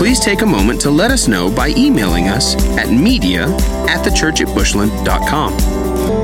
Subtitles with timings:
[0.00, 3.46] please take a moment to let us know by emailing us at media
[3.86, 5.52] at thechurchatbushland.com.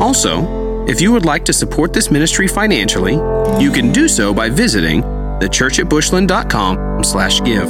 [0.00, 3.16] Also, if you would like to support this ministry financially,
[3.62, 7.68] you can do so by visiting thechurchatbushland.com slash give.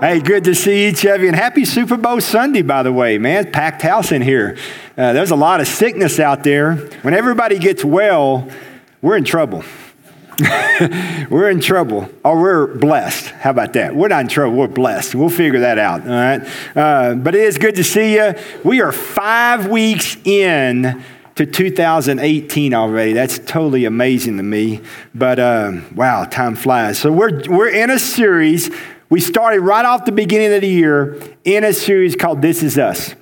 [0.00, 3.18] Hey, good to see each of you, and happy Super Bowl Sunday, by the way,
[3.18, 3.52] man.
[3.52, 4.56] Packed house in here.
[4.96, 6.76] Uh, there's a lot of sickness out there.
[7.02, 8.48] When everybody gets well,
[9.02, 9.64] we're in trouble.
[11.30, 13.26] we're in trouble or we're blessed.
[13.26, 13.94] How about that?
[13.94, 15.14] We're not in trouble, we're blessed.
[15.14, 16.42] We'll figure that out, all right?
[16.74, 18.34] Uh, but it is good to see you.
[18.64, 21.02] We are five weeks in
[21.34, 23.12] to 2018 already.
[23.12, 24.80] That's totally amazing to me.
[25.14, 26.98] But uh, wow, time flies.
[26.98, 28.70] So we're, we're in a series.
[29.08, 32.78] We started right off the beginning of the year in a series called This Is
[32.78, 33.14] Us.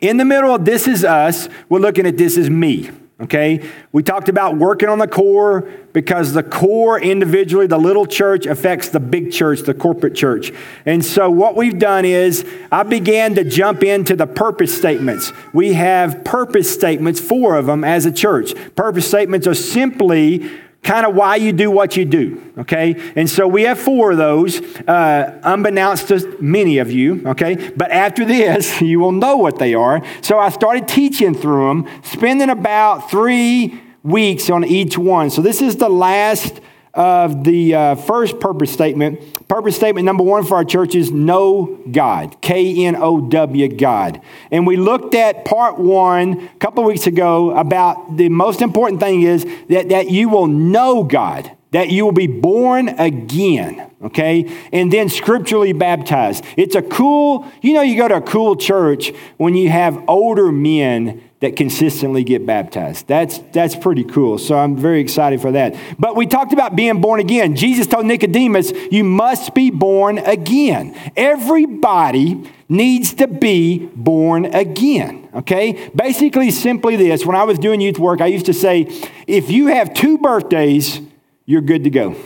[0.00, 2.90] In the middle of This Is Us, we're looking at This Is Me.
[3.18, 3.66] Okay?
[3.92, 5.62] We talked about working on the core
[5.94, 10.52] because the core individually, the little church, affects the big church, the corporate church.
[10.84, 15.32] And so, what we've done is I began to jump into the purpose statements.
[15.54, 18.52] We have purpose statements, four of them as a church.
[18.74, 20.50] Purpose statements are simply
[20.86, 22.94] kind of why you do what you do, okay?
[23.16, 27.72] And so we have four of those, uh, unbeknownst to many of you, okay?
[27.76, 30.00] But after this, you will know what they are.
[30.22, 35.30] So I started teaching through them, spending about three weeks on each one.
[35.30, 36.60] So this is the last
[36.96, 39.20] of the uh, first purpose statement.
[39.48, 44.20] Purpose statement number one for our church is know God, K N O W, God.
[44.50, 49.22] And we looked at part one a couple weeks ago about the most important thing
[49.22, 54.50] is that, that you will know God, that you will be born again, okay?
[54.72, 56.44] And then scripturally baptized.
[56.56, 60.50] It's a cool, you know, you go to a cool church when you have older
[60.50, 63.06] men that consistently get baptized.
[63.06, 64.36] That's, that's pretty cool.
[64.36, 65.76] So I'm very excited for that.
[65.96, 67.54] But we talked about being born again.
[67.54, 70.96] Jesus told Nicodemus, You must be born again.
[71.16, 75.28] Everybody needs to be born again.
[75.36, 75.88] Okay?
[75.94, 78.88] Basically, simply this when I was doing youth work, I used to say,
[79.28, 81.00] If you have two birthdays,
[81.44, 82.16] you're good to go.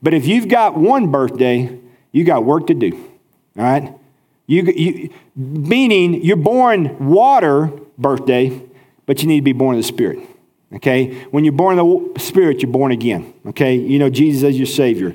[0.00, 1.76] But if you've got one birthday,
[2.12, 2.92] you got work to do.
[3.58, 3.94] All right?
[4.46, 8.60] You, you, meaning you're born water birthday,
[9.06, 10.18] but you need to be born of the Spirit.
[10.74, 11.22] Okay?
[11.24, 13.32] When you're born of the Spirit, you're born again.
[13.46, 13.76] Okay?
[13.76, 15.14] You know Jesus as your Savior.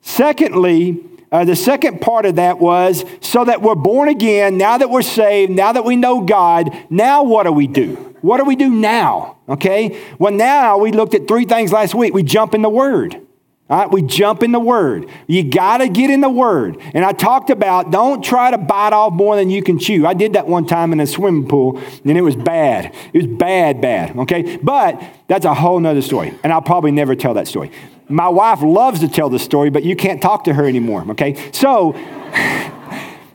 [0.00, 4.90] Secondly, uh, the second part of that was so that we're born again, now that
[4.90, 7.94] we're saved, now that we know God, now what do we do?
[8.20, 9.36] What do we do now?
[9.48, 10.00] Okay?
[10.18, 12.14] Well, now we looked at three things last week.
[12.14, 13.23] We jump in the Word.
[13.70, 15.08] All right, we jump in the Word.
[15.26, 16.76] You got to get in the Word.
[16.92, 20.06] And I talked about don't try to bite off more than you can chew.
[20.06, 22.94] I did that one time in a swimming pool, and it was bad.
[23.14, 24.58] It was bad, bad, okay?
[24.58, 27.70] But that's a whole nother story, and I'll probably never tell that story.
[28.06, 31.50] My wife loves to tell the story, but you can't talk to her anymore, okay?
[31.52, 31.94] So,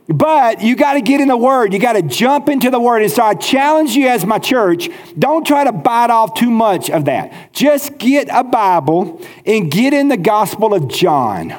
[0.09, 1.71] but you got to get in the Word.
[1.71, 3.03] You got to jump into the Word.
[3.03, 6.89] And so I challenge you as my church don't try to bite off too much
[6.89, 7.53] of that.
[7.53, 11.53] Just get a Bible and get in the Gospel of John.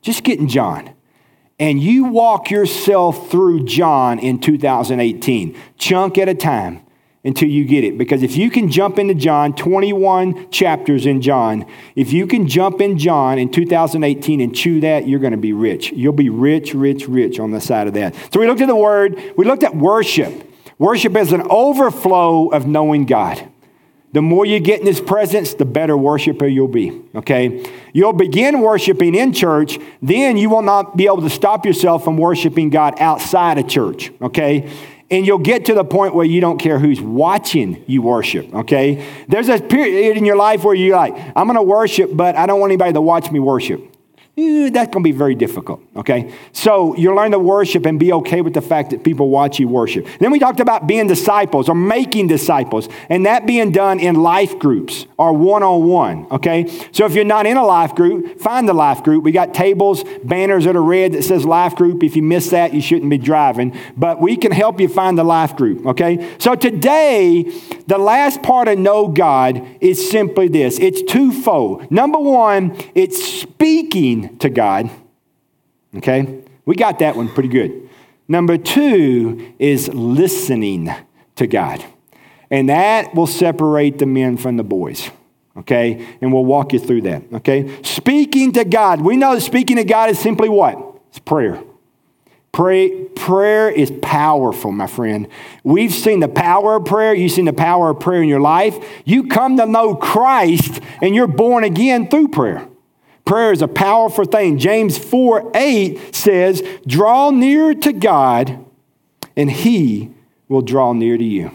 [0.00, 0.90] Just get in John.
[1.58, 6.84] And you walk yourself through John in 2018, chunk at a time
[7.24, 7.96] until you get it.
[7.96, 12.80] Because if you can jump into John, 21 chapters in John, if you can jump
[12.80, 15.92] in John in 2018 and chew that, you're going to be rich.
[15.92, 18.14] You'll be rich, rich, rich on the side of that.
[18.32, 20.48] So we looked at the word, we looked at worship.
[20.78, 23.48] Worship is an overflow of knowing God.
[24.12, 27.02] The more you get in His presence, the better worshiper you'll be.
[27.14, 27.64] Okay?
[27.94, 32.18] You'll begin worshiping in church, then you will not be able to stop yourself from
[32.18, 34.12] worshiping God outside of church.
[34.20, 34.70] Okay?
[35.12, 39.06] And you'll get to the point where you don't care who's watching you worship, okay?
[39.28, 42.58] There's a period in your life where you're like, I'm gonna worship, but I don't
[42.58, 43.91] want anybody to watch me worship
[44.34, 46.32] Eh, that's going to be very difficult, okay?
[46.52, 49.68] So you learn to worship and be okay with the fact that people watch you
[49.68, 50.06] worship.
[50.20, 54.58] Then we talked about being disciples or making disciples, and that being done in life
[54.58, 56.66] groups or one on one, okay?
[56.92, 59.22] So if you're not in a life group, find the life group.
[59.22, 62.02] We got tables, banners that are red that says life group.
[62.02, 65.24] If you miss that, you shouldn't be driving, but we can help you find the
[65.24, 66.34] life group, okay?
[66.38, 67.42] So today,
[67.86, 71.90] the last part of Know God is simply this it's twofold.
[71.90, 74.90] Number one, it's speaking to God.
[75.96, 76.42] Okay?
[76.64, 77.88] We got that one pretty good.
[78.28, 80.90] Number two is listening
[81.36, 81.84] to God.
[82.50, 85.10] And that will separate the men from the boys.
[85.56, 86.16] Okay?
[86.20, 87.22] And we'll walk you through that.
[87.34, 87.82] Okay?
[87.82, 89.00] Speaking to God.
[89.00, 90.78] We know that speaking to God is simply what?
[91.08, 91.62] It's prayer.
[92.52, 95.26] Pray, prayer is powerful, my friend.
[95.64, 97.14] We've seen the power of prayer.
[97.14, 98.76] You've seen the power of prayer in your life.
[99.06, 102.68] You come to know Christ and you're born again through prayer.
[103.24, 104.58] Prayer is a powerful thing.
[104.58, 108.64] James 4 8 says, Draw near to God,
[109.36, 110.10] and he
[110.48, 111.52] will draw near to you.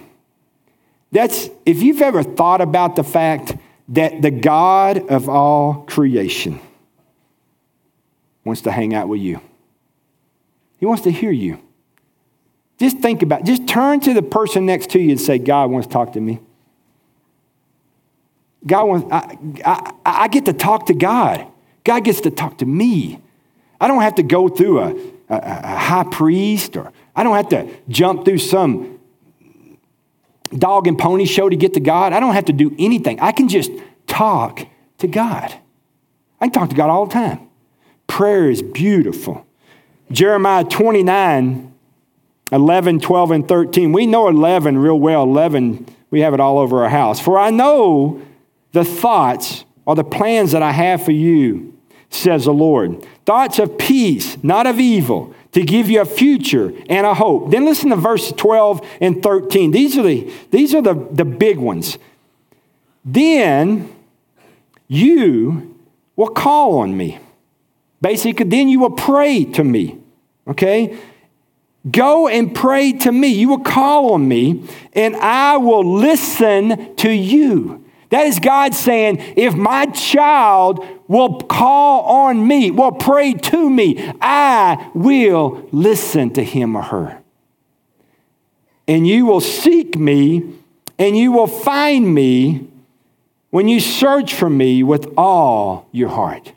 [1.11, 3.55] That's, if you've ever thought about the fact
[3.89, 6.59] that the God of all creation
[8.43, 9.41] wants to hang out with you,
[10.79, 11.59] He wants to hear you.
[12.77, 15.87] Just think about Just turn to the person next to you and say, God wants
[15.87, 16.39] to talk to me.
[18.65, 21.47] God wants, I, I, I get to talk to God.
[21.87, 23.21] God gets to talk to me.
[23.79, 24.89] I don't have to go through a,
[25.29, 28.99] a, a high priest or I don't have to jump through some
[30.55, 32.11] dog and pony show to get to God.
[32.11, 33.21] I don't have to do anything.
[33.21, 33.71] I can just
[34.05, 34.67] talk
[34.97, 35.53] to God.
[36.41, 37.47] I can talk to God all the time.
[38.05, 39.47] Prayer is beautiful.
[40.11, 41.73] Jeremiah 29,
[42.51, 43.93] 11, 12, and 13.
[43.93, 45.23] We know 11 real well.
[45.23, 47.21] 11, we have it all over our house.
[47.21, 48.21] For I know
[48.73, 51.76] the thoughts or the plans that I have for you,
[52.09, 53.05] says the Lord.
[53.25, 57.51] Thoughts of peace, not of evil, to give you a future and a hope.
[57.51, 59.71] Then listen to verse 12 and 13.
[59.71, 61.97] These are the, these are the, the big ones.
[63.03, 63.93] Then
[64.87, 65.75] you
[66.15, 67.19] will call on me.
[68.01, 69.97] Basically, then you will pray to me.
[70.47, 70.97] Okay?
[71.89, 73.27] Go and pray to me.
[73.29, 77.85] You will call on me, and I will listen to you.
[78.09, 84.13] That is God saying, if my child will call on me, will pray to me,
[84.21, 87.21] I will listen to him or her.
[88.87, 90.53] And you will seek me,
[90.97, 92.67] and you will find me
[93.49, 96.53] when you search for me with all your heart.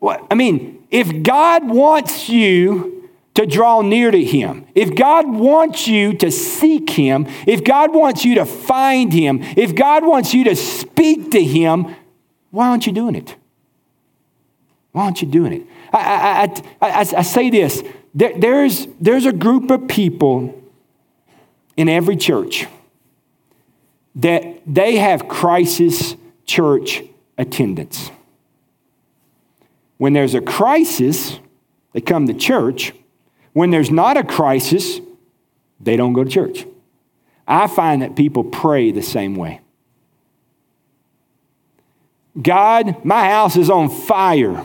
[0.00, 3.01] What, I mean, if God wants you
[3.34, 8.24] to draw near to Him, if God wants you to seek Him, if God wants
[8.24, 11.94] you to find Him, if God wants you to speak to Him,
[12.50, 13.36] why aren't you doing it?
[14.92, 15.66] Why aren't you doing it?
[15.92, 17.82] I, I, I, I say this
[18.14, 20.62] there, there's, there's a group of people
[21.76, 22.66] in every church
[24.14, 27.02] that they have crisis church
[27.38, 28.10] attendance.
[29.96, 31.38] When there's a crisis,
[31.92, 32.92] they come to church.
[33.52, 35.00] When there's not a crisis,
[35.80, 36.66] they don't go to church.
[37.46, 39.60] I find that people pray the same way.
[42.40, 44.64] God, my house is on fire.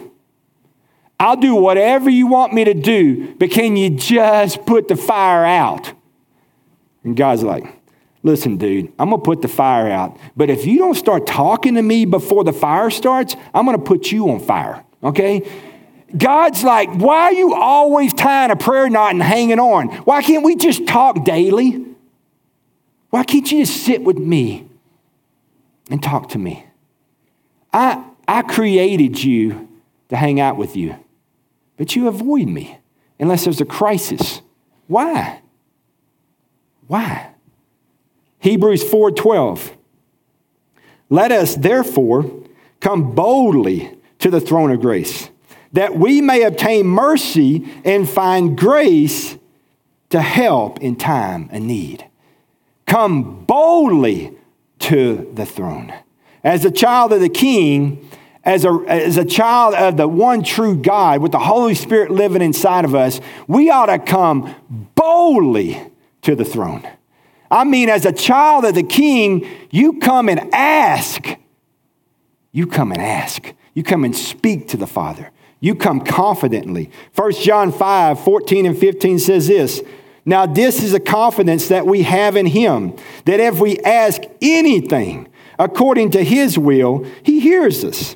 [1.19, 5.44] I'll do whatever you want me to do, but can you just put the fire
[5.44, 5.92] out?
[7.04, 7.66] And God's like,
[8.22, 10.18] listen, dude, I'm going to put the fire out.
[10.36, 13.83] But if you don't start talking to me before the fire starts, I'm going to
[13.83, 15.50] put you on fire, okay?
[16.15, 19.89] God's like, why are you always tying a prayer knot and hanging on?
[20.06, 21.86] Why can't we just talk daily?
[23.09, 24.69] Why can't you just sit with me
[25.89, 26.65] and talk to me?
[27.74, 29.68] I, I created you
[30.09, 30.95] to hang out with you,
[31.75, 32.77] but you avoid me
[33.19, 34.42] unless there's a crisis.
[34.88, 35.42] Why?
[36.88, 37.31] Why?
[38.40, 39.73] Hebrews 4:12.
[41.09, 42.44] Let us therefore
[42.80, 45.30] come boldly to the throne of grace
[45.74, 49.38] that we may obtain mercy and find grace
[50.09, 52.06] to help in time of need.
[52.86, 54.38] Come boldly
[54.80, 55.94] to the throne.
[56.44, 58.09] As a child of the King,
[58.44, 62.42] as a, as a child of the one true God, with the Holy Spirit living
[62.42, 64.56] inside of us, we ought to come
[64.95, 65.81] boldly
[66.21, 66.88] to the throne.
[67.52, 71.26] I mean, as a child of the King, you come and ask.
[72.54, 73.54] You come and ask.
[73.74, 75.31] You come and speak to the Father.
[75.59, 76.92] You come confidently.
[77.16, 79.81] 1 John 5 14 and 15 says this
[80.26, 82.95] Now, this is a confidence that we have in Him,
[83.26, 88.16] that if we ask anything according to His will, He hears us.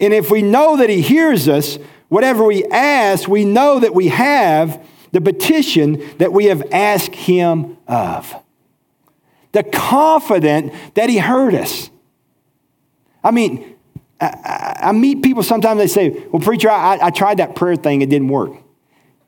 [0.00, 4.08] And if we know that He hears us, whatever we ask, we know that we
[4.08, 8.34] have the petition that we have asked Him of.
[9.52, 11.88] The confident that He heard us.
[13.24, 13.77] I mean,
[14.20, 18.02] I, I, meet people sometimes, they say, Well, preacher, I, I tried that prayer thing,
[18.02, 18.52] it didn't work.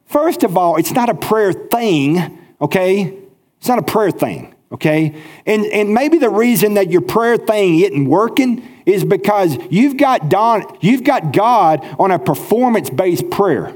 [0.06, 3.16] First of all, it's not a prayer thing, okay?
[3.59, 5.14] It's not a prayer thing, okay?
[5.47, 10.28] And, and maybe the reason that your prayer thing isn't working is because you've got,
[10.28, 13.73] Don, you've got God on a performance based prayer.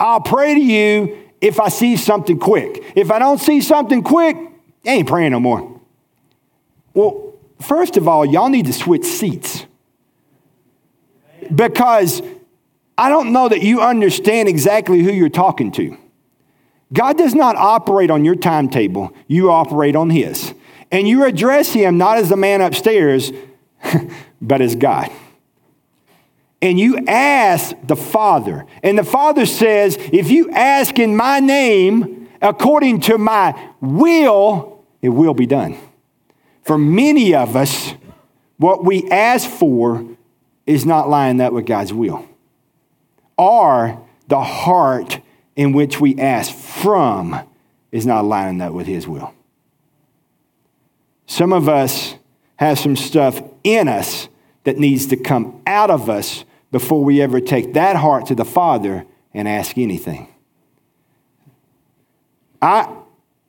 [0.00, 2.82] I'll pray to you if I see something quick.
[2.96, 5.80] If I don't see something quick, You ain't praying no more.
[6.94, 9.66] Well, first of all, y'all need to switch seats.
[11.52, 12.22] Because
[12.96, 15.96] I don't know that you understand exactly who you're talking to.
[16.92, 20.54] God does not operate on your timetable, you operate on His.
[20.90, 23.32] And you address Him not as the man upstairs,
[24.40, 25.10] but as God.
[26.62, 28.64] And you ask the Father.
[28.82, 35.10] And the Father says, if you ask in my name, according to my will, it
[35.10, 35.76] will be done.
[36.62, 37.92] For many of us,
[38.56, 40.06] what we ask for
[40.66, 42.26] is not lining up with God's will,
[43.36, 45.20] or the heart
[45.56, 47.38] in which we ask from
[47.92, 49.32] is not lining up with His will.
[51.26, 52.16] Some of us
[52.56, 54.28] have some stuff in us
[54.64, 58.44] that needs to come out of us before we ever take that heart to the
[58.44, 60.28] Father and ask anything.
[62.60, 62.92] I,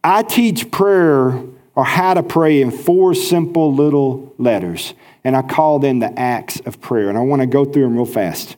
[0.04, 1.42] I teach prayer
[1.76, 6.62] or how to pray in four simple little letters, and I call them the acts
[6.62, 7.10] of prayer.
[7.10, 8.56] And I want to go through them real fast.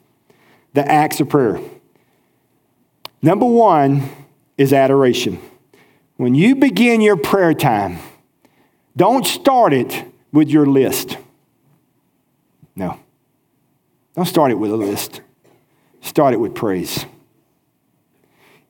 [0.73, 1.59] The acts of prayer.
[3.21, 4.09] Number one
[4.57, 5.39] is adoration.
[6.17, 7.97] When you begin your prayer time,
[8.95, 11.17] don't start it with your list.
[12.75, 12.99] No.
[14.15, 15.21] Don't start it with a list.
[16.01, 17.05] Start it with praise.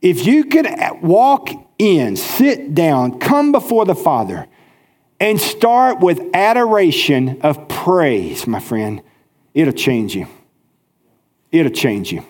[0.01, 0.67] If you could
[1.01, 1.49] walk
[1.79, 4.47] in, sit down, come before the Father,
[5.19, 9.01] and start with adoration of praise, my friend,
[9.53, 10.27] it'll change you.
[11.51, 12.23] It'll change you.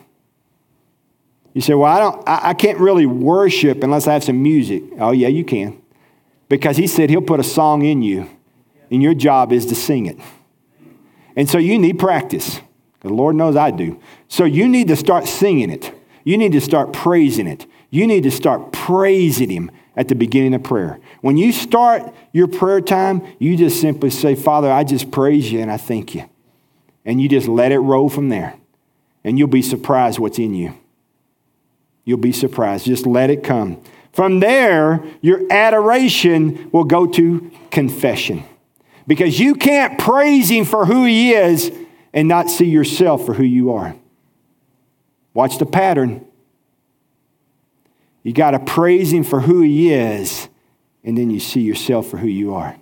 [1.54, 4.84] You say, Well, I, don't, I, I can't really worship unless I have some music.
[5.00, 5.82] Oh, yeah, you can.
[6.50, 8.30] Because He said He'll put a song in you,
[8.92, 10.18] and your job is to sing it.
[11.36, 12.60] And so you need practice.
[13.02, 14.00] The Lord knows I do.
[14.28, 15.94] So you need to start singing it.
[16.24, 17.66] You need to start praising it.
[17.90, 21.00] You need to start praising Him at the beginning of prayer.
[21.22, 25.60] When you start your prayer time, you just simply say, Father, I just praise you
[25.60, 26.26] and I thank you.
[27.06, 28.56] And you just let it roll from there.
[29.24, 30.78] And you'll be surprised what's in you.
[32.06, 32.86] You'll be surprised.
[32.86, 33.82] Just let it come.
[34.14, 38.44] From there, your adoration will go to confession.
[39.06, 41.72] Because you can't praise Him for who He is
[42.14, 43.96] and not see yourself for who you are.
[45.34, 46.26] Watch the pattern.
[48.28, 50.50] You got to praise Him for who He is,
[51.02, 52.76] and then you see yourself for who you are.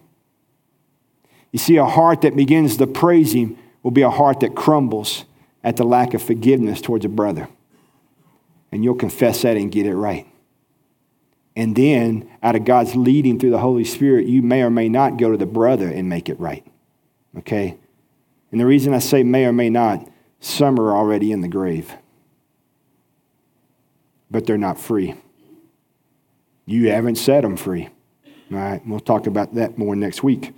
[1.52, 5.26] You see, a heart that begins to praise Him will be a heart that crumbles
[5.64, 7.48] at the lack of forgiveness towards a brother.
[8.72, 10.26] And you'll confess that and get it right.
[11.56, 15.18] And then, out of God's leading through the Holy Spirit, you may or may not
[15.18, 16.66] go to the brother and make it right.
[17.38, 17.78] Okay?
[18.52, 20.10] And the reason I say may or may not,
[20.40, 21.94] some are already in the grave
[24.32, 25.16] but they're not free.
[26.66, 27.90] You haven't set them free.
[28.52, 30.54] All right, we'll talk about that more next week.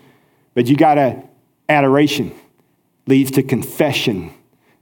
[0.54, 1.24] But you got to,
[1.70, 2.34] adoration
[3.08, 4.34] leads to confession,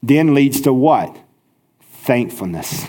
[0.01, 1.15] then leads to what?
[1.82, 2.88] Thankfulness.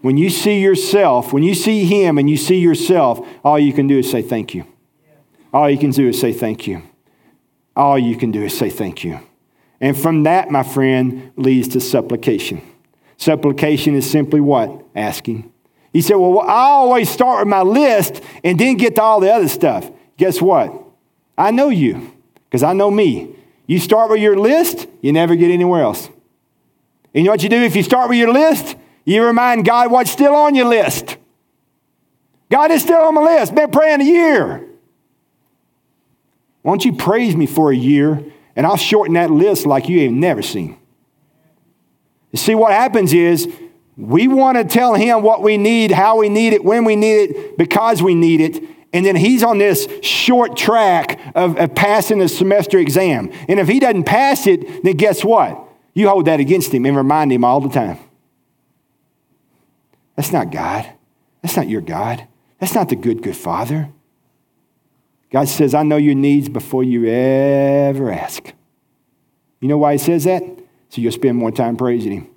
[0.00, 3.86] When you see yourself, when you see Him and you see yourself, all you can
[3.86, 4.64] do is say thank you.
[5.52, 6.82] All you can do is say thank you.
[7.76, 9.20] All you can do is say thank you.
[9.80, 12.62] And from that, my friend, leads to supplication.
[13.16, 14.84] Supplication is simply what?
[14.94, 15.49] Asking.
[15.92, 19.32] He said, Well, I always start with my list and then get to all the
[19.32, 19.90] other stuff.
[20.16, 20.72] Guess what?
[21.36, 22.12] I know you
[22.44, 23.36] because I know me.
[23.66, 26.06] You start with your list, you never get anywhere else.
[26.06, 28.76] And you know what you do if you start with your list?
[29.04, 31.16] You remind God what's still on your list.
[32.50, 33.54] God is still on my list.
[33.54, 34.66] Been praying a year.
[36.62, 38.24] Why don't you praise me for a year
[38.56, 40.76] and I'll shorten that list like you have never seen.
[42.32, 43.48] You see, what happens is
[44.00, 47.30] we want to tell him what we need, how we need it, when we need
[47.30, 48.62] it, because we need it.
[48.92, 53.30] And then he's on this short track of, of passing the semester exam.
[53.48, 55.62] And if he doesn't pass it, then guess what?
[55.94, 57.98] You hold that against him and remind him all the time.
[60.16, 60.90] That's not God.
[61.42, 62.26] That's not your God.
[62.58, 63.90] That's not the good, good Father.
[65.30, 68.52] God says, I know your needs before you ever ask.
[69.60, 70.42] You know why he says that?
[70.88, 72.29] So you'll spend more time praising Him.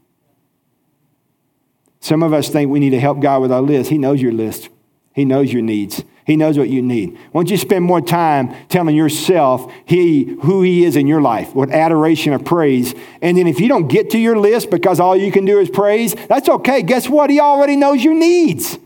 [2.03, 3.89] Some of us think we need to help God with our list.
[3.89, 4.67] He knows your list,
[5.13, 6.03] He knows your needs.
[6.25, 7.17] He knows what you need.
[7.31, 11.53] Why don't you spend more time telling yourself he, who He is in your life
[11.53, 12.95] with adoration of praise?
[13.21, 15.69] And then if you don't get to your list because all you can do is
[15.69, 16.81] praise, that's okay.
[16.81, 17.29] Guess what?
[17.29, 18.79] He already knows your needs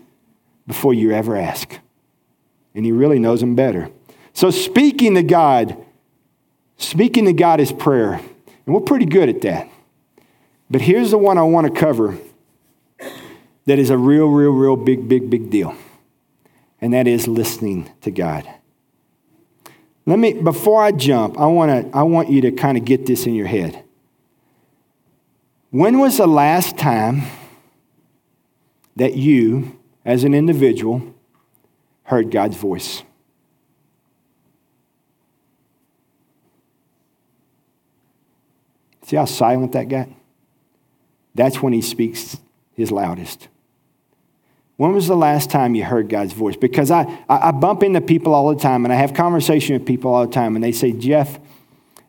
[0.65, 1.79] before you ever ask.
[2.73, 3.91] And He really knows them better.
[4.33, 5.77] So speaking to God,
[6.77, 8.13] speaking to God is prayer.
[8.13, 9.69] And we're pretty good at that.
[10.71, 12.17] But here's the one I want to cover
[13.67, 15.75] that is a real, real, real big, big, big deal.
[16.81, 18.47] and that is listening to God.
[20.05, 23.25] Let me, before I jump, I, wanna, I want you to kind of get this
[23.25, 23.83] in your head.
[25.69, 27.23] When was the last time
[28.95, 31.15] that you, as an individual,
[32.03, 33.03] heard God's voice?
[39.03, 40.09] See how silent that got?
[41.35, 42.37] That's when he speaks
[42.73, 43.47] his loudest.
[44.77, 46.55] When was the last time you heard God's voice?
[46.55, 50.13] Because I, I, bump into people all the time and I have conversation with people
[50.13, 51.39] all the time and they say, Jeff,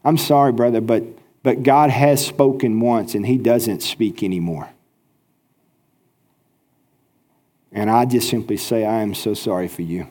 [0.04, 1.02] I'm sorry, brother, but,
[1.42, 4.68] but God has spoken once and he doesn't speak anymore.
[7.72, 10.06] And I just simply say, I am so sorry for you.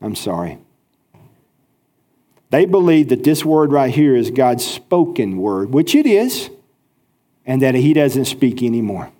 [0.00, 0.58] I'm sorry.
[2.50, 6.50] They believe that this word right here is God's spoken word, which it is,
[7.46, 9.12] and that he doesn't speak anymore.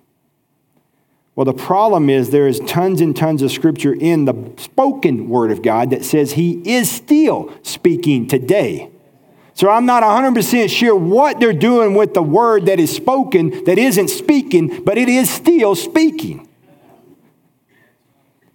[1.35, 5.51] Well, the problem is there is tons and tons of scripture in the spoken word
[5.51, 8.91] of God that says he is still speaking today.
[9.55, 13.77] So I'm not 100% sure what they're doing with the word that is spoken that
[13.77, 16.47] isn't speaking, but it is still speaking.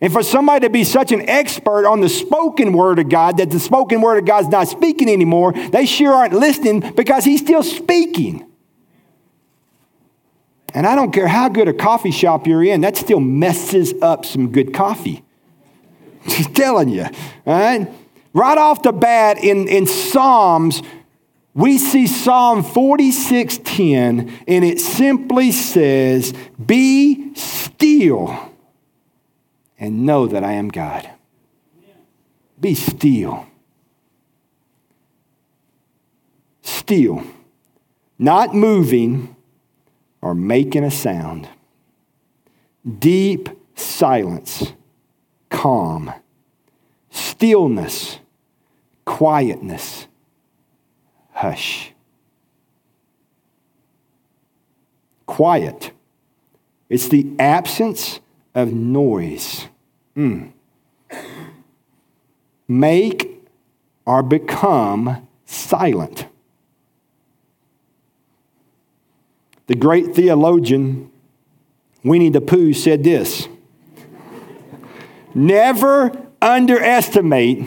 [0.00, 3.50] And for somebody to be such an expert on the spoken word of God that
[3.50, 7.64] the spoken word of God's not speaking anymore, they sure aren't listening because he's still
[7.64, 8.47] speaking.
[10.74, 14.24] And I don't care how good a coffee shop you're in, that still messes up
[14.24, 15.24] some good coffee.
[16.28, 17.06] Just telling you.
[17.46, 17.88] Right?
[18.34, 20.82] Right off the bat in, in Psalms,
[21.54, 26.34] we see Psalm 46:10, and it simply says,
[26.64, 28.52] Be still
[29.78, 31.08] and know that I am God.
[32.60, 33.46] Be still.
[36.62, 37.24] Still.
[38.18, 39.34] Not moving
[40.20, 41.48] or making a sound.
[42.98, 44.72] Deep silence,
[45.50, 46.12] calm,
[47.10, 48.18] stillness,
[49.04, 50.06] quietness,
[51.32, 51.92] hush.
[55.26, 55.92] Quiet.
[56.88, 58.20] It's the absence
[58.54, 59.68] of noise.
[60.16, 60.52] Mm.
[62.66, 63.46] Make
[64.06, 66.27] or become silent.
[69.68, 71.10] The great theologian
[72.02, 73.48] Winnie the Pooh said this
[75.34, 76.10] Never
[76.42, 77.64] underestimate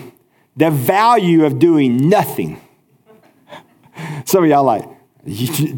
[0.58, 2.60] the value of doing nothing.
[4.26, 4.86] Some of y'all like,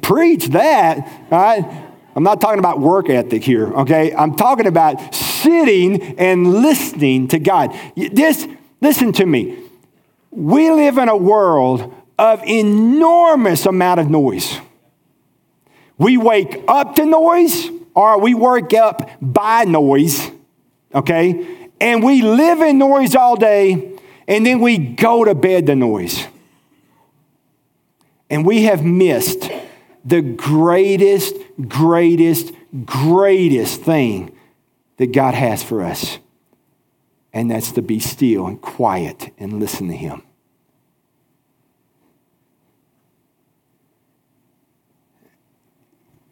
[0.01, 1.07] preach that.
[1.31, 1.89] All right?
[2.15, 4.13] I'm not talking about work ethic here, okay?
[4.13, 7.75] I'm talking about sitting and listening to God.
[7.95, 8.47] This,
[8.81, 9.57] listen to me.
[10.29, 14.59] We live in a world of enormous amount of noise.
[15.97, 20.31] We wake up to noise or we wake up by noise,
[20.93, 21.69] okay?
[21.79, 26.25] And we live in noise all day and then we go to bed to noise.
[28.29, 29.49] And we have missed
[30.03, 31.35] the greatest,
[31.67, 32.51] greatest,
[32.85, 34.35] greatest thing
[34.97, 36.17] that God has for us.
[37.31, 40.23] And that's to be still and quiet and listen to Him.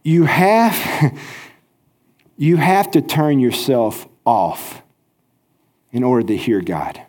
[0.03, 1.19] You have,
[2.37, 4.81] you have to turn yourself off
[5.91, 7.01] in order to hear God.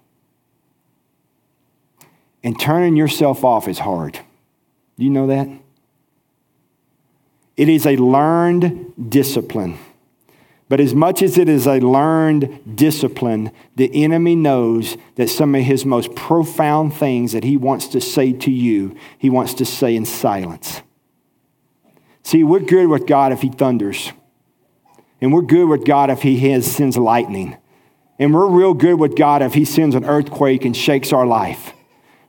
[2.44, 4.18] And turning yourself off is hard.
[4.98, 5.48] Do you know that?
[7.56, 9.78] It is a learned discipline.
[10.68, 15.62] But as much as it is a learned discipline, the enemy knows that some of
[15.62, 19.94] his most profound things that he wants to say to you, he wants to say
[19.94, 20.80] in silence.
[22.22, 24.12] See, we're good with God if He thunders.
[25.20, 27.56] And we're good with God if He has, sends lightning.
[28.18, 31.72] And we're real good with God if He sends an earthquake and shakes our life.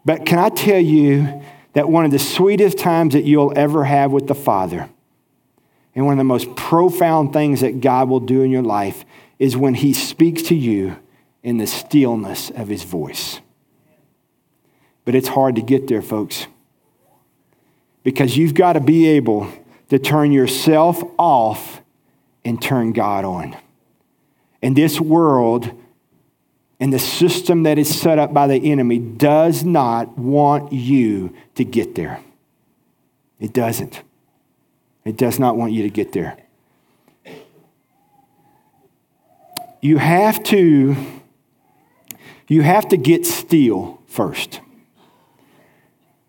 [0.06, 1.42] But can I tell you
[1.74, 4.90] that one of the sweetest times that you'll ever have with the Father,
[5.96, 9.06] and one of the most profound things that God will do in your life,
[9.40, 10.98] is when He speaks to you
[11.42, 13.40] in the stillness of His voice.
[15.06, 16.48] But it's hard to get there, folks,
[18.04, 19.52] because you've got to be able
[19.94, 21.84] to turn yourself off
[22.44, 23.56] and turn God on.
[24.60, 25.70] And this world
[26.80, 31.64] and the system that is set up by the enemy does not want you to
[31.64, 32.20] get there.
[33.40, 34.02] It doesn't.
[35.06, 36.38] It does not want you to get there.
[39.80, 40.96] You have to
[42.48, 44.60] you have to get still first.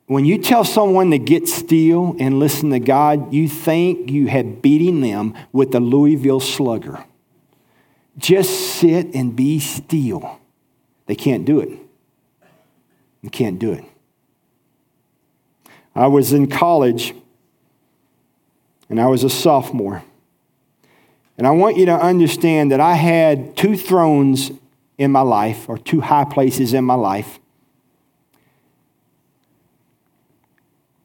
[0.06, 4.60] When you tell someone to get still and listen to God, you think you have
[4.60, 7.04] beaten them with the Louisville slugger.
[8.16, 10.38] just sit and be still.
[11.06, 11.70] They can't do it.
[13.22, 13.84] They can't do it.
[15.94, 17.14] I was in college
[18.88, 20.04] and I was a sophomore.
[21.36, 24.52] And I want you to understand that I had two thrones
[24.96, 27.40] in my life, or two high places in my life.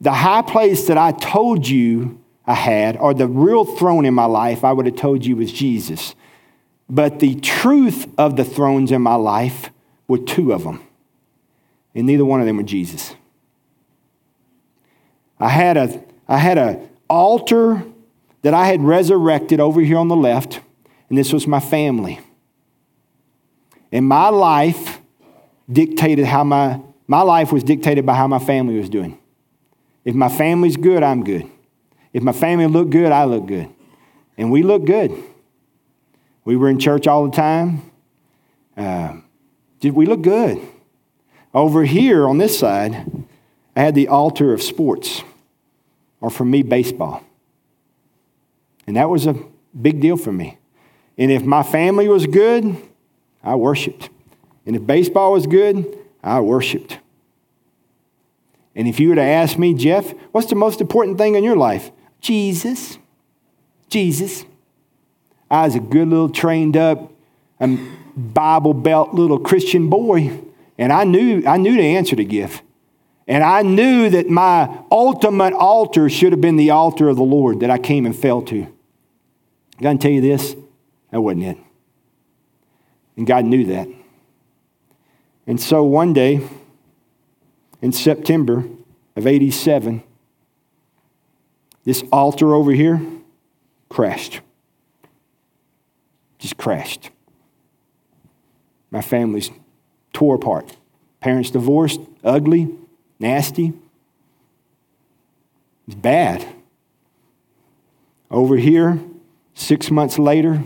[0.01, 4.25] The high place that I told you I had, or the real throne in my
[4.25, 6.15] life, I would have told you was Jesus.
[6.89, 9.69] But the truth of the thrones in my life
[10.07, 10.81] were two of them,
[11.93, 13.13] and neither one of them were Jesus.
[15.39, 17.83] I had a, I had an altar
[18.41, 20.59] that I had resurrected over here on the left,
[21.09, 22.19] and this was my family.
[23.91, 25.01] And my life
[25.71, 29.18] dictated how my, my life was dictated by how my family was doing.
[30.03, 31.49] If my family's good, I'm good.
[32.13, 33.69] If my family looked good, I look good.
[34.37, 35.11] And we look good.
[36.45, 37.91] We were in church all the time.
[38.75, 39.17] Uh,
[39.79, 40.59] did we look good?
[41.53, 43.05] Over here on this side,
[43.75, 45.23] I had the altar of sports,
[46.21, 47.23] or for me, baseball.
[48.87, 49.35] And that was a
[49.79, 50.57] big deal for me.
[51.17, 52.75] And if my family was good,
[53.43, 54.09] I worshiped.
[54.65, 56.99] And if baseball was good, I worshiped.
[58.79, 61.57] And if you were to ask me, Jeff, what's the most important thing in your
[61.57, 61.91] life?
[62.21, 62.97] Jesus.
[63.89, 64.45] Jesus.
[65.51, 67.11] I was a good little trained up
[67.59, 70.31] um, Bible belt little Christian boy,
[70.77, 72.61] and I knew, I knew the answer to give.
[73.27, 77.59] And I knew that my ultimate altar should have been the altar of the Lord
[77.59, 78.65] that I came and fell to.
[79.77, 80.55] I to tell you this
[81.11, 81.57] that wasn't it.
[83.17, 83.89] And God knew that.
[85.45, 86.47] And so one day,
[87.81, 88.65] in September
[89.15, 90.03] of 87,
[91.83, 93.01] this altar over here
[93.89, 94.41] crashed.
[96.37, 97.09] Just crashed.
[98.91, 99.51] My family's
[100.13, 100.77] tore apart.
[101.19, 102.69] Parents divorced, ugly,
[103.19, 103.73] nasty.
[105.87, 106.45] It's bad.
[108.31, 108.99] Over here,
[109.59, 110.63] Six months later,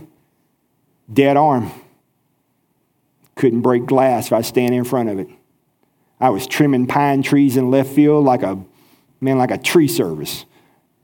[1.11, 1.71] dead arm.
[3.35, 5.29] Couldn't break glass if I standing in front of it.
[6.23, 8.57] I was trimming pine trees in left field like a
[9.19, 10.45] man, like a tree service.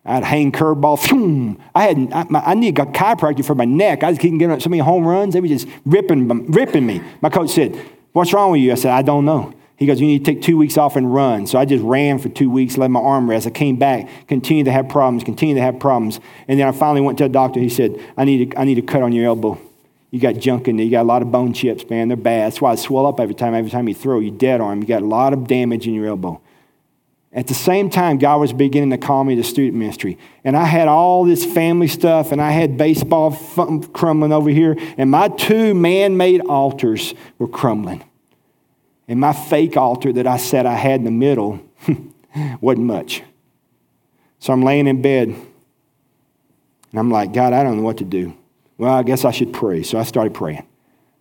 [0.06, 1.60] I'd hang curveball.
[1.76, 4.02] I had I, I need a chiropractor for my neck.
[4.02, 5.34] I just couldn't get so many home runs.
[5.34, 7.02] They were just ripping, um, ripping me.
[7.22, 7.76] My coach said,
[8.14, 10.42] "What's wrong with you?" I said, "I don't know." He goes, You need to take
[10.42, 11.48] two weeks off and run.
[11.48, 13.48] So I just ran for two weeks, let my arm rest.
[13.48, 16.20] I came back, continued to have problems, continued to have problems.
[16.50, 17.62] And then I finally went to a doctor.
[17.62, 19.58] He said, I need to, I need to cut on your elbow.
[20.12, 20.86] You got junk in there.
[20.86, 22.08] You got a lot of bone chips, man.
[22.08, 22.52] They're bad.
[22.52, 23.54] That's why I swell up every time.
[23.54, 24.82] Every time you throw, you dead arm.
[24.82, 26.42] You got a lot of damage in your elbow.
[27.32, 30.18] At the same time, God was beginning to call me to student ministry.
[30.44, 33.32] And I had all this family stuff, and I had baseball
[33.94, 38.04] crumbling over here, and my two man made altars were crumbling.
[39.08, 41.60] And my fake altar that I said I had in the middle
[42.62, 43.22] wasn't much.
[44.40, 45.28] So I'm laying in bed.
[45.28, 48.36] And I'm like, God, I don't know what to do.
[48.80, 49.84] Well, I guess I should pray.
[49.84, 50.66] So I started praying.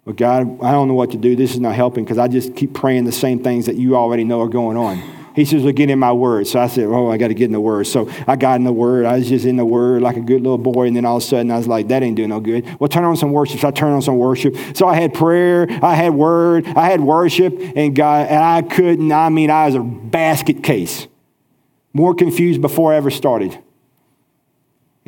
[0.05, 1.35] Well, God, I don't know what to do.
[1.35, 4.23] This is not helping because I just keep praying the same things that you already
[4.23, 5.03] know are going on.
[5.35, 6.47] He says, Well, get in my word.
[6.47, 7.89] So I said, Oh, I got to get in the word.
[7.89, 9.07] So I got in the word.
[9.07, 10.87] I was just in the word like a good little boy.
[10.87, 12.79] And then all of a sudden, I was like, That ain't doing no good.
[12.79, 13.61] Well, turn on some worship.
[13.61, 14.57] So I turned on some worship.
[14.75, 19.11] So I had prayer, I had word, I had worship, and God, and I couldn't,
[19.11, 21.09] I mean, I was a basket case.
[21.93, 23.59] More confused before I ever started.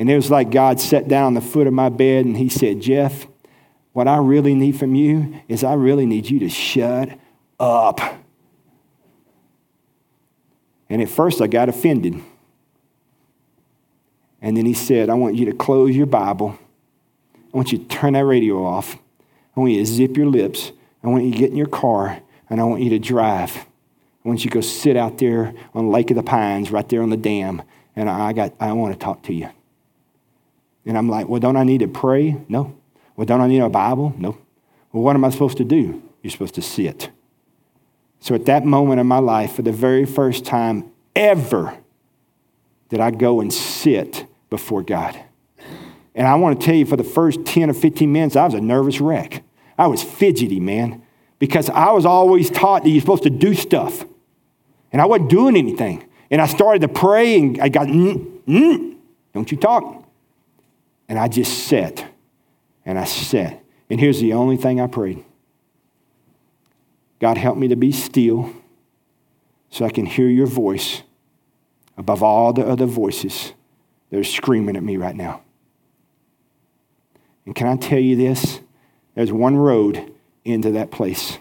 [0.01, 2.49] And it was like God sat down on the foot of my bed and he
[2.49, 3.27] said, Jeff,
[3.93, 7.11] what I really need from you is I really need you to shut
[7.61, 8.01] up.
[10.89, 12.19] And at first I got offended.
[14.41, 16.59] And then he said, I want you to close your Bible.
[17.53, 18.97] I want you to turn that radio off.
[19.55, 20.73] I want you to zip your lips.
[21.05, 23.55] I want you to get in your car and I want you to drive.
[24.25, 27.03] I want you to go sit out there on Lake of the Pines, right there
[27.03, 27.61] on the dam,
[27.95, 29.51] and I got I want to talk to you.
[30.87, 32.37] And I'm like, well, don't I need to pray?
[32.49, 32.77] No.
[33.17, 34.15] Well, don't I need a Bible?
[34.17, 34.39] No.
[34.93, 36.03] Well, what am I supposed to do?
[36.23, 37.11] You're supposed to sit.
[38.19, 41.77] So at that moment in my life, for the very first time ever,
[42.89, 45.19] did I go and sit before God.
[46.15, 48.55] And I want to tell you, for the first 10 or 15 minutes, I was
[48.55, 49.45] a nervous wreck.
[49.79, 51.03] I was fidgety, man,
[51.39, 54.05] because I was always taught that you're supposed to do stuff.
[54.93, 56.07] And I wasn't doing anything.
[56.31, 58.97] And I started to pray, and I got, mm, mm,
[59.33, 60.00] don't you talk.
[61.11, 62.07] And I just sat,
[62.87, 63.63] and I sat.
[63.91, 65.25] And here's the only thing I prayed
[67.19, 68.55] God, help me to be still
[69.69, 71.03] so I can hear your voice
[71.99, 73.53] above all the other voices
[74.09, 75.43] that are screaming at me right now.
[77.45, 78.61] And can I tell you this?
[79.17, 80.13] there's one road
[80.45, 81.39] into that place.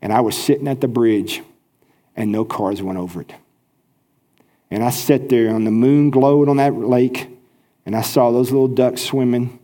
[0.00, 1.42] And I was sitting at the bridge,
[2.16, 3.34] and no cars went over it.
[4.70, 7.28] And I sat there, and the moon glowed on that lake,
[7.88, 9.58] and I saw those little ducks swimming.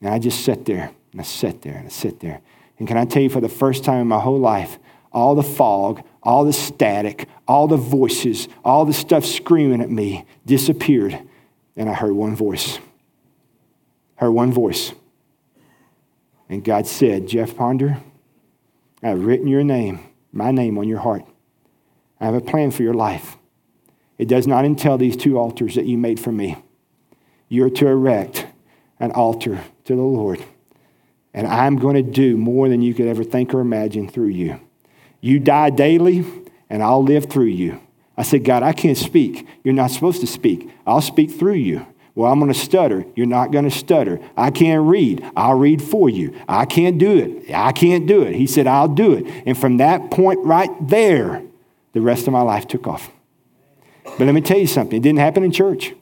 [0.00, 2.40] And I just sat there, and I sat there, and I sat there.
[2.78, 4.78] And can I tell you, for the first time in my whole life,
[5.10, 10.26] all the fog, all the static, all the voices, all the stuff screaming at me
[10.46, 11.18] disappeared.
[11.74, 12.78] And I heard one voice.
[14.14, 14.92] Heard one voice.
[16.48, 17.98] And God said, Jeff Ponder,
[19.02, 21.24] I've written your name, my name on your heart.
[22.20, 23.36] I have a plan for your life.
[24.18, 26.62] It does not entail these two altars that you made for me.
[27.48, 28.46] You're to erect
[28.98, 30.44] an altar to the Lord.
[31.32, 34.60] And I'm going to do more than you could ever think or imagine through you.
[35.20, 36.24] You die daily,
[36.70, 37.80] and I'll live through you.
[38.16, 39.46] I said, God, I can't speak.
[39.62, 40.70] You're not supposed to speak.
[40.86, 41.86] I'll speak through you.
[42.14, 43.04] Well, I'm going to stutter.
[43.14, 44.18] You're not going to stutter.
[44.38, 45.22] I can't read.
[45.36, 46.34] I'll read for you.
[46.48, 47.52] I can't do it.
[47.54, 48.34] I can't do it.
[48.34, 49.26] He said, I'll do it.
[49.44, 51.42] And from that point right there,
[51.92, 53.10] the rest of my life took off.
[54.04, 55.92] But let me tell you something it didn't happen in church.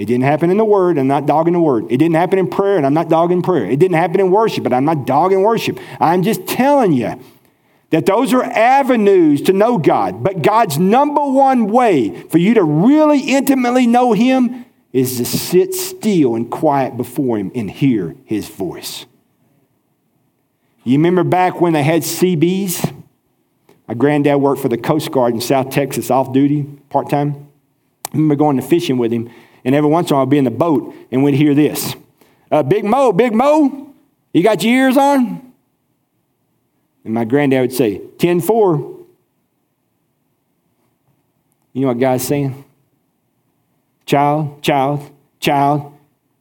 [0.00, 1.84] It didn't happen in the word, I'm not dogging the word.
[1.90, 3.66] It didn't happen in prayer, and I'm not dogging prayer.
[3.66, 5.78] It didn't happen in worship, but I'm not dogging worship.
[6.00, 7.20] I'm just telling you
[7.90, 10.24] that those are avenues to know God.
[10.24, 15.74] But God's number one way for you to really intimately know Him is to sit
[15.74, 19.04] still and quiet before Him and hear His voice.
[20.82, 23.02] You remember back when they had CBs?
[23.86, 27.48] My granddad worked for the Coast Guard in South Texas off duty, part time.
[28.06, 29.30] I remember going to fishing with him,
[29.64, 31.94] and every once in a while I'd be in the boat and we'd hear this
[32.50, 33.92] uh, Big Mo, Big Mo,
[34.32, 35.52] you got your ears on?
[37.04, 38.98] And my granddad would say, 10 4.
[41.72, 42.64] You know what God's saying?
[44.06, 45.96] Child, child, child,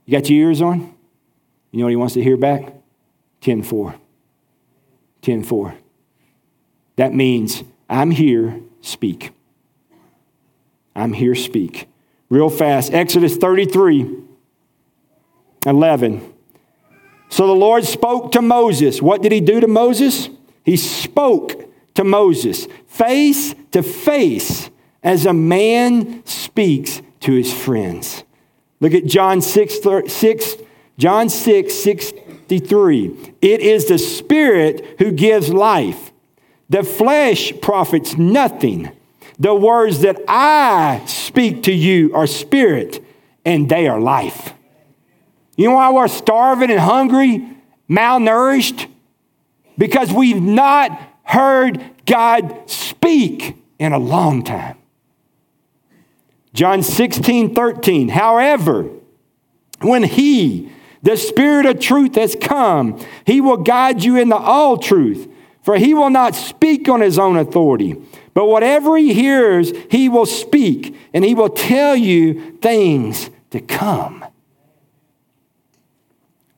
[0.06, 0.96] you got your ears on?
[1.72, 2.74] You know what he wants to hear back?
[3.42, 3.96] 10 4.
[5.22, 5.76] 10 4.
[6.96, 9.32] That means I'm here, speak.
[10.96, 11.88] I'm here, speak.
[12.30, 12.94] Real fast.
[12.94, 14.18] Exodus 33
[15.66, 16.34] 11.
[17.30, 19.02] So the Lord spoke to Moses.
[19.02, 20.30] What did he do to Moses?
[20.64, 21.66] He spoke
[21.96, 24.70] to Moses face to face
[25.04, 28.24] as a man speaks to his friends.
[28.80, 30.56] Look at John 6, 6
[31.00, 33.34] John 6, 63.
[33.42, 36.12] It is the Spirit who gives life.
[36.70, 38.92] The flesh profits nothing.
[39.40, 43.04] The words that I speak to you are spirit
[43.46, 44.54] and they are life.
[45.56, 47.48] You know why we're starving and hungry,
[47.90, 48.90] malnourished?
[49.78, 54.78] Because we've not heard God speak in a long time.
[56.54, 58.10] John 16, 13.
[58.10, 58.90] However,
[59.82, 60.70] when He,
[61.02, 65.30] the Spirit of truth, has come, He will guide you into all truth.
[65.70, 67.96] For he will not speak on his own authority,
[68.40, 74.24] but whatever he hears, he will speak, and he will tell you things to come.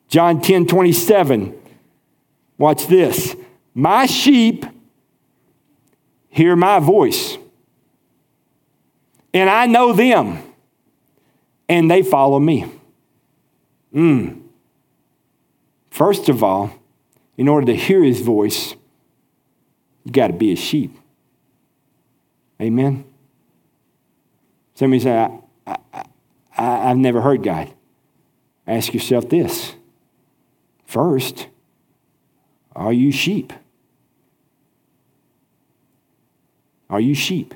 [0.06, 1.52] John 10 27.
[2.56, 3.34] Watch this.
[3.74, 4.64] My sheep
[6.28, 7.36] hear my voice,
[9.34, 10.38] and I know them,
[11.68, 12.64] and they follow me.
[13.92, 14.40] Mm.
[15.90, 16.70] First of all,
[17.36, 18.76] in order to hear his voice,
[20.04, 20.96] you got to be a sheep.
[22.62, 23.04] Amen.
[24.74, 26.04] Somebody say, I, I,
[26.56, 27.72] I, I've never heard God.
[28.68, 29.74] Ask yourself this
[30.86, 31.48] first,
[32.76, 33.52] are you sheep?
[36.88, 37.54] Are you sheep?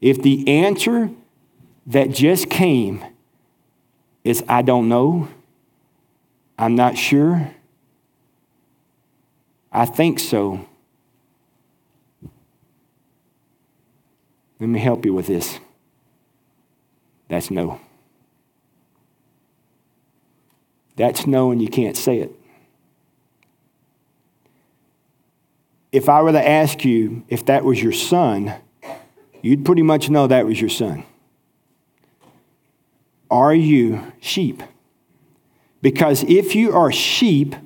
[0.00, 1.10] If the answer
[1.86, 3.04] that just came
[4.24, 5.28] is, I don't know,
[6.58, 7.52] I'm not sure,
[9.70, 10.66] I think so,
[14.62, 15.58] Let me help you with this.
[17.28, 17.80] That's no.
[20.94, 22.30] That's no, and you can't say it.
[25.90, 28.54] If I were to ask you if that was your son,
[29.40, 31.02] you'd pretty much know that was your son.
[33.32, 34.62] Are you sheep?
[35.80, 37.56] Because if you are sheep,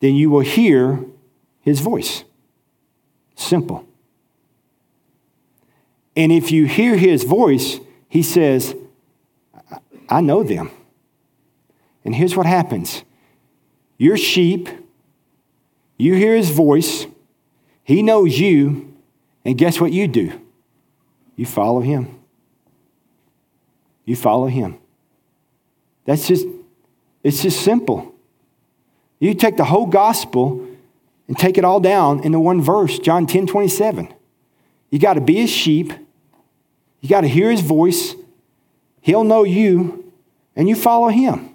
[0.00, 1.04] then you will hear
[1.60, 2.24] his voice.
[3.36, 3.87] Simple.
[6.18, 7.78] And if you hear his voice,
[8.08, 8.74] he says,
[10.08, 10.72] I know them.
[12.04, 13.04] And here's what happens
[13.98, 14.68] you're sheep,
[15.96, 17.06] you hear his voice,
[17.84, 18.96] he knows you,
[19.44, 20.32] and guess what you do?
[21.36, 22.18] You follow him.
[24.04, 24.78] You follow him.
[26.04, 26.46] That's just,
[27.22, 28.12] it's just simple.
[29.20, 30.66] You take the whole gospel
[31.28, 34.12] and take it all down into one verse, John 10 27.
[34.90, 35.92] You got to be a sheep.
[37.00, 38.14] You got to hear his voice.
[39.00, 40.12] He'll know you,
[40.56, 41.54] and you follow him.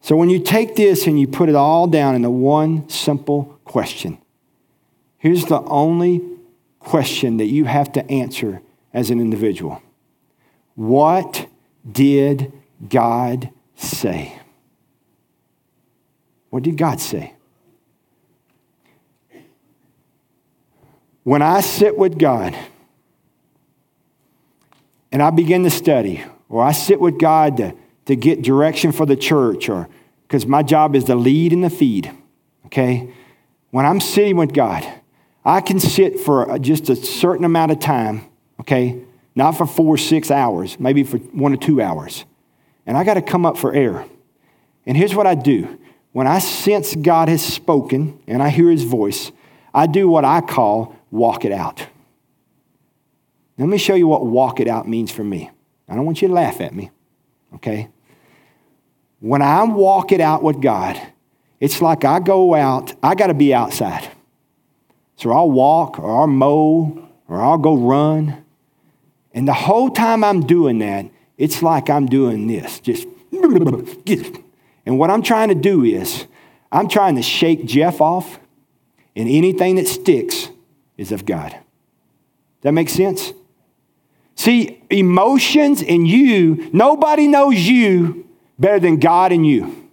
[0.00, 4.18] So when you take this and you put it all down into one simple question,
[5.18, 6.22] here's the only
[6.78, 8.62] question that you have to answer
[8.94, 9.82] as an individual
[10.76, 11.48] What
[11.90, 12.52] did
[12.88, 14.40] God say?
[16.50, 17.35] What did God say?
[21.26, 22.56] When I sit with God
[25.10, 29.06] and I begin to study, or I sit with God to, to get direction for
[29.06, 29.88] the church, or
[30.22, 32.12] because my job is to lead and to feed,
[32.66, 33.12] okay?
[33.72, 34.86] When I'm sitting with God,
[35.44, 38.24] I can sit for just a certain amount of time,
[38.60, 39.02] okay?
[39.34, 42.24] Not for four or six hours, maybe for one or two hours.
[42.86, 44.06] And I got to come up for air.
[44.86, 45.76] And here's what I do
[46.12, 49.32] when I sense God has spoken and I hear his voice,
[49.74, 51.86] I do what I call walk it out.
[53.58, 55.50] Let me show you what walk it out means for me.
[55.88, 56.90] I don't want you to laugh at me,
[57.54, 57.88] okay?
[59.20, 61.00] When I walk it out with God,
[61.58, 64.08] it's like I go out, I got to be outside.
[65.16, 68.44] So I'll walk or I'll mow or I'll go run.
[69.32, 71.06] And the whole time I'm doing that,
[71.38, 73.06] it's like I'm doing this, just.
[74.86, 76.26] And what I'm trying to do is,
[76.70, 78.38] I'm trying to shake Jeff off,
[79.14, 80.48] and anything that sticks
[80.96, 81.56] is of God.
[82.62, 83.32] That makes sense?
[84.34, 88.28] See, emotions in you, nobody knows you
[88.58, 89.90] better than God and you.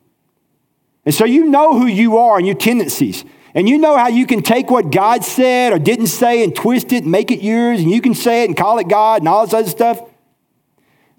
[1.05, 3.25] And so you know who you are and your tendencies.
[3.55, 6.91] And you know how you can take what God said or didn't say and twist
[6.91, 9.29] it and make it yours, and you can say it and call it God and
[9.29, 10.01] all this other stuff.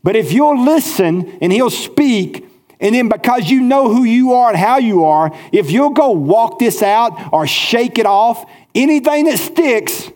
[0.02, 2.48] But if you'll listen and He'll speak,
[2.80, 6.10] and then because you know who you are and how you are, if you'll go
[6.10, 10.10] walk this out or shake it off, anything that sticks,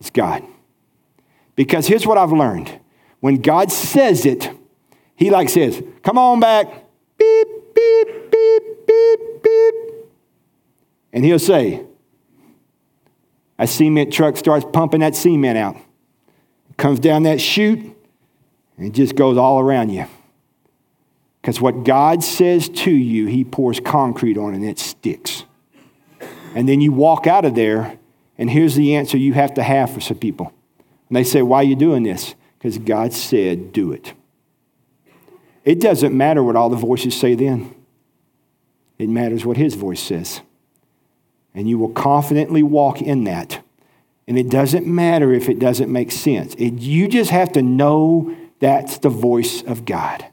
[0.00, 0.42] it's God.
[1.56, 2.80] Because here's what I've learned.
[3.20, 4.50] When God says it,
[5.16, 6.66] He like says, come on back.
[7.16, 9.74] Beep, beep, beep, beep, beep.
[11.12, 11.84] And He'll say,
[13.58, 15.76] a cement truck starts pumping that cement out.
[16.76, 17.78] Comes down that chute,
[18.76, 20.06] and it just goes all around you.
[21.40, 25.44] Because what God says to you, He pours concrete on and it sticks.
[26.54, 27.98] And then you walk out of there,
[28.38, 30.52] and here's the answer you have to have for some people.
[31.08, 32.34] And they say, Why are you doing this?
[32.58, 34.14] Because God said, Do it.
[35.64, 37.74] It doesn't matter what all the voices say then,
[38.98, 40.40] it matters what His voice says.
[41.54, 43.62] And you will confidently walk in that.
[44.26, 46.54] And it doesn't matter if it doesn't make sense.
[46.54, 50.24] It, you just have to know that's the voice of God.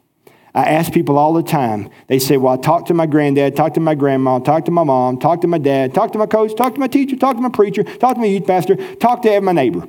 [0.54, 3.82] I ask people all the time, they say, Well, I to my granddad, talked to
[3.82, 6.76] my grandma, talked to my mom, talked to my dad, talked to my coach, talked
[6.76, 9.54] to my teacher, talked to my preacher, talked to my youth pastor, talked to my
[9.54, 9.88] neighbor.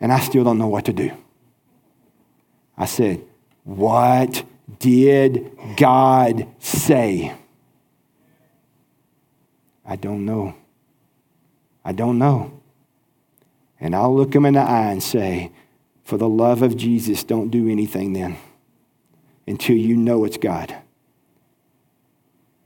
[0.00, 1.10] And I still don't know what to do.
[2.76, 3.22] I said,
[3.64, 4.44] What
[4.78, 7.34] did God say?
[9.86, 10.54] I don't know.
[11.84, 12.62] I don't know.
[13.78, 15.52] And I'll look him in the eye and say,
[16.02, 18.38] For the love of Jesus, don't do anything then
[19.46, 20.74] until you know it's God.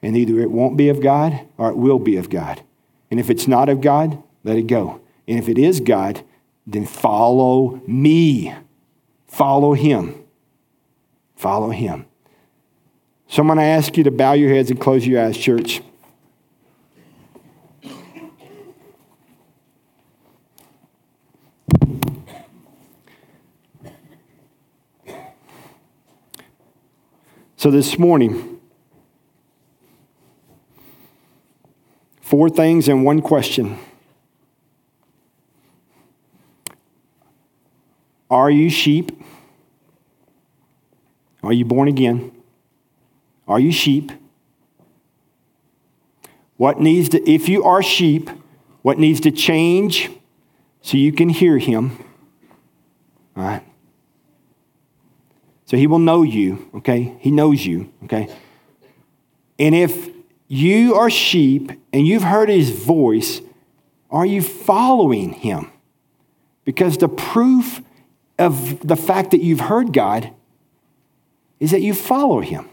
[0.03, 2.63] And either it won't be of God or it will be of God.
[3.11, 5.01] And if it's not of God, let it go.
[5.27, 6.25] And if it is God,
[6.67, 8.55] then follow me.
[9.27, 10.25] Follow him.
[11.37, 12.07] Follow him.
[13.29, 15.83] So I'm going to ask you to bow your heads and close your eyes, church.
[27.59, 28.61] So this morning,
[32.21, 33.81] four things and one question.
[38.31, 39.11] Are you sheep?
[41.43, 42.31] Are you born again?
[43.49, 44.13] Are you sheep?
[46.59, 48.31] What needs to, if you are sheep,
[48.83, 50.11] what needs to change
[50.81, 51.99] so you can hear him?
[53.37, 53.65] All right.
[55.69, 57.15] So he will know you, okay?
[57.21, 58.35] He knows you, okay?
[59.59, 60.09] And if
[60.47, 63.43] you are sheep and you've heard his voice,
[64.11, 65.71] are you following him?
[66.65, 67.83] Because the proof
[68.39, 70.33] of the fact that you've heard God
[71.61, 72.67] is that you follow him.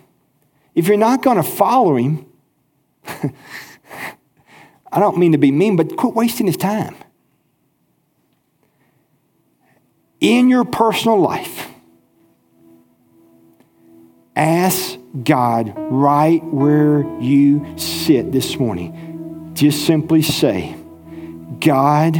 [0.73, 2.25] If you're not going to follow him,
[3.05, 6.95] I don't mean to be mean, but quit wasting his time.
[10.21, 11.64] In your personal life,
[14.35, 19.51] Ask God right where you sit this morning.
[19.53, 20.75] Just simply say,
[21.59, 22.17] God,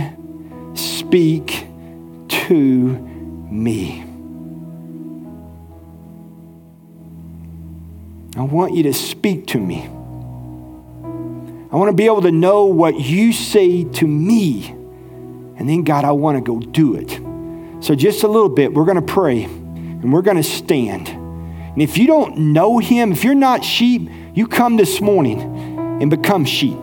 [0.75, 1.65] speak
[2.29, 4.05] to me.
[8.37, 9.83] I want you to speak to me.
[11.71, 14.67] I want to be able to know what you say to me.
[15.57, 17.19] And then, God, I want to go do it.
[17.83, 21.14] So, just a little bit, we're going to pray and we're going to stand.
[21.75, 25.41] And if you don't know Him, if you're not sheep, you come this morning
[26.01, 26.79] and become sheep.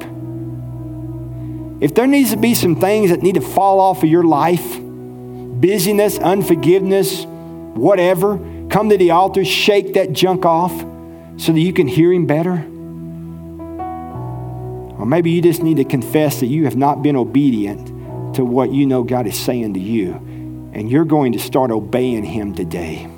[1.80, 4.78] If there needs to be some things that need to fall off of your life,
[4.78, 8.36] busyness, unforgiveness, whatever,
[8.68, 10.78] come to the altar, shake that junk off
[11.38, 12.59] so that you can hear Him better.
[14.99, 18.72] Or maybe you just need to confess that you have not been obedient to what
[18.72, 20.12] you know God is saying to you,
[20.74, 23.12] and you're going to start obeying Him today.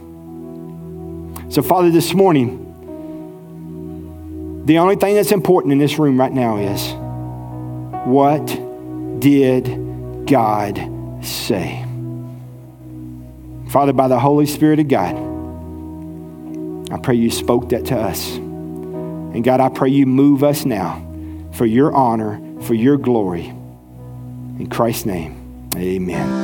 [1.55, 2.65] So, Father, this morning,
[4.67, 6.93] the only thing that's important in this room right now is
[8.09, 8.45] what
[9.21, 10.75] did God
[11.25, 11.85] say?
[13.71, 15.15] Father, by the Holy Spirit of God,
[16.93, 18.35] I pray you spoke that to us.
[18.35, 21.07] And God, I pray you move us now
[21.53, 23.47] for your honor, for your glory.
[23.47, 26.44] In Christ's name, amen.